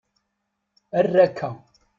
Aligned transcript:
Err 0.97 1.13
akka. 1.25 1.49